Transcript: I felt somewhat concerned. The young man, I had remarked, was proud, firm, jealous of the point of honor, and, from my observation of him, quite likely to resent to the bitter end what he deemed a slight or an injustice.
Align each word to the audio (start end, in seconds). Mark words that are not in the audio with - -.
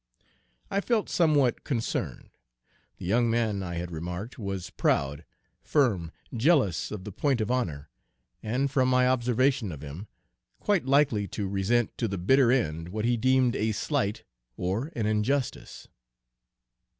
I 0.71 0.81
felt 0.81 1.09
somewhat 1.09 1.63
concerned. 1.63 2.31
The 2.97 3.05
young 3.05 3.29
man, 3.29 3.61
I 3.61 3.75
had 3.75 3.91
remarked, 3.91 4.39
was 4.39 4.71
proud, 4.71 5.25
firm, 5.61 6.11
jealous 6.35 6.89
of 6.89 7.03
the 7.03 7.11
point 7.11 7.39
of 7.39 7.51
honor, 7.51 7.87
and, 8.41 8.71
from 8.71 8.89
my 8.89 9.07
observation 9.07 9.71
of 9.71 9.83
him, 9.83 10.07
quite 10.59 10.87
likely 10.87 11.27
to 11.27 11.47
resent 11.47 11.95
to 11.99 12.07
the 12.07 12.17
bitter 12.17 12.51
end 12.51 12.89
what 12.89 13.05
he 13.05 13.15
deemed 13.15 13.55
a 13.55 13.73
slight 13.73 14.23
or 14.57 14.91
an 14.95 15.05
injustice. 15.05 15.87